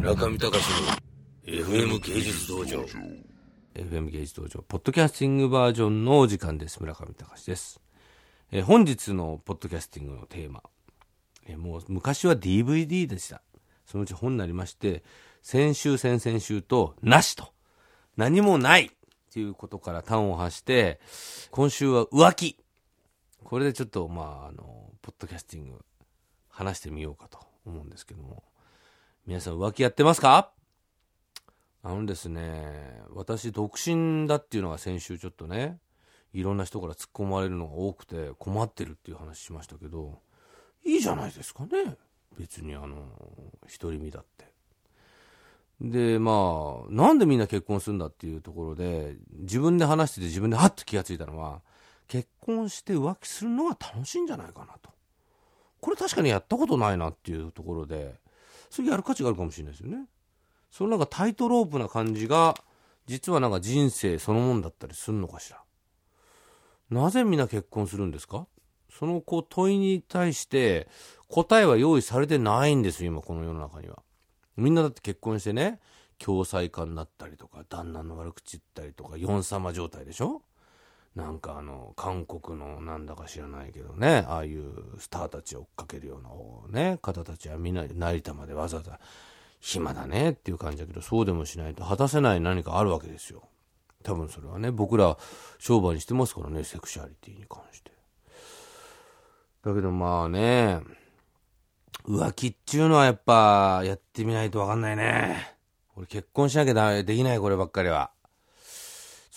[0.00, 0.64] 中見隆
[1.46, 2.82] の FM 芸術道場。
[3.74, 4.62] FM 芸術道場。
[4.66, 6.80] ポッドキャスティングバージョンのお時間です。
[6.80, 7.82] 村上隆です、
[8.50, 10.62] え本日のポッドキャスティングのテーマ、
[11.46, 13.42] えもう昔は DVD でした。
[13.84, 15.04] そのうち本になりまして
[15.42, 17.52] 先週先々週となしと。
[18.16, 18.86] 何もない。
[18.86, 20.98] っていうことから端を発して
[21.50, 22.56] 今週は浮気。
[23.44, 25.84] これでちょっとまああのポッドキャスティング
[26.48, 28.44] 話してみようかと思うんですけども。
[29.30, 30.50] 皆さん浮気やってますか？
[31.84, 35.78] あのですね、私独身だっていうのが先週ちょっとね、
[36.32, 40.18] いろんな人から突っ込まれるのが多くて困ってるっていう話しましたけど、
[40.84, 41.96] いいじゃないですかね。
[42.36, 43.06] 別にあの、
[43.80, 44.46] 独り身だって。
[45.80, 51.60] で、まあ、なんでみんな結婚するんだっていうところで、自分で話してて自分でハッと気がついたのは、
[52.08, 54.90] 結婚して浮気するのが楽しいんじゃないかなと。
[55.80, 58.18] これ確かにやったことないなっていうところで、
[58.70, 60.06] それやる価値があるかもしれないですよね。
[60.70, 62.54] そのなんかタイトロープな感じが、
[63.06, 65.60] 実はなんか人生そのもんだったりするのかしら。
[66.88, 68.46] なぜみんな結婚するんですか？
[68.92, 70.88] そのこう問いに対して
[71.28, 74.02] 答えは用意されてないんですよ、今この世の中には。
[74.56, 75.80] みんなだって結婚してね、
[76.18, 80.42] 共済化になったりとか、旦那の悪口言ったりとか、ヨン様状態でしょ？
[81.14, 86.20] なんかあの、韓国のなんだか知らないけどね、ああいうスターたちを追っかけるよ
[86.70, 89.00] うなね、方たちはみんな成田までわざわざ
[89.60, 93.42] 暇だねっていう感じだけど、そうでもしないと果たせない何かあるわけですよ。
[94.02, 95.18] 多分それはね、僕ら
[95.58, 97.90] 商売にしてますからね、セクシャリティに関して。
[99.62, 100.80] だけどまあね、
[102.06, 105.54] 浮気っちゅうのはやっぱやってみないとわかんないね。
[105.96, 108.10] 俺結婚しなきゃダメ、できないこればっかりは。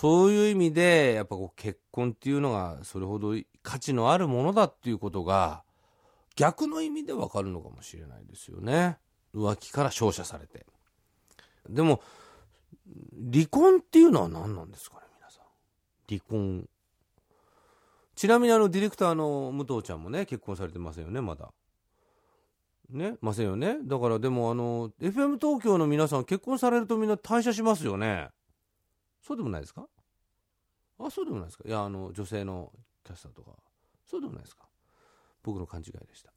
[0.00, 5.64] そういう意味で、やっぱこう結婚っていうのがそれほど価値のあるものだっていうことが、
[6.36, 8.98] 逆の意味でわかるのかもしれないですよね。
[9.34, 10.66] 浮気から照射されて。
[11.68, 12.00] でも、
[13.32, 15.44] 離婚っていうのは何なんですかね、皆さん。
[16.08, 16.68] 離婚。
[18.14, 21.52] ちなみにあの、ディレクターの武藤ちゃんもね、結婚されてませんよね、まだ。
[22.88, 23.78] ね、ませんよね。
[23.82, 28.28] だからでもあの、FM 東京の皆さん結婚されるとみんな退社しますよね。
[29.28, 29.86] そうでもないですか？
[30.98, 31.64] あ、そうでもないですか？
[31.68, 32.72] いや、あの、女性の
[33.04, 33.52] キャスターとか。
[34.06, 34.66] そうでもないですか？
[35.42, 36.32] 僕の勘違いでした。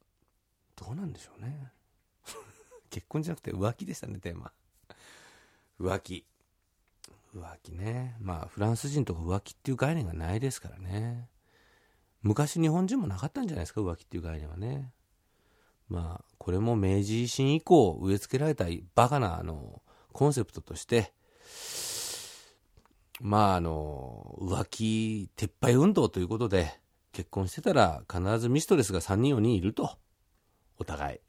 [0.76, 1.72] どうなんでしょうね？
[2.90, 4.52] 結婚じゃなくて浮気でしたね、テーマ。
[5.80, 6.26] 浮気。
[7.34, 8.14] 浮気ね。
[8.20, 11.30] まあ、フランス人とか浮気っていう概念がないですからね。
[12.20, 14.92] 昔日本人もなかったんじゃないですか、浮気っていう概念はね。
[15.88, 19.82] まあ、これも明治維新以降植え付けられたバカな、あの、
[20.12, 21.14] コンセプトとして、
[23.22, 26.80] まあ、あの、浮気撤廃運動ということで、
[27.12, 29.96] 結婚してたら必ずミストレスが3人4人いると。
[30.78, 31.20] お互い。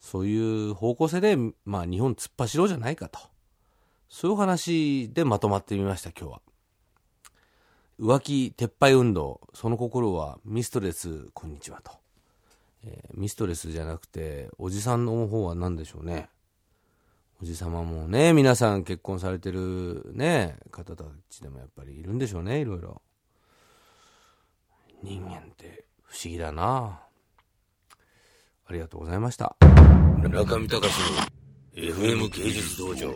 [0.00, 3.18] そういう方向性で、まあ日本突っ走ろうじゃないかと。
[4.10, 6.42] そういう話でまとまってみました、今日は。
[7.98, 11.92] 浮気撤廃運動、その心はミストレス、こんにちはと。
[12.84, 16.28] えーミストレスじゃなくて、おじさんの方は何でしょうね。
[17.42, 23.02] おじさまもね、皆さん結婚されてるね、方たちでもやっぱりいるんでしょうね、いろいろ。
[25.02, 26.98] 人間って不思議だな
[28.66, 29.54] ありがとうございました。
[30.22, 30.82] 中見隆の
[31.74, 33.14] FM 芸術道場